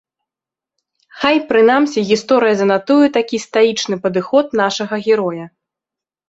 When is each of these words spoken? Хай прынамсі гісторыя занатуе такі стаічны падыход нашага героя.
Хай 1.23 1.35
прынамсі 1.51 1.99
гісторыя 2.11 2.55
занатуе 2.61 3.07
такі 3.19 3.37
стаічны 3.45 3.95
падыход 4.07 4.45
нашага 4.63 4.95
героя. 5.07 5.45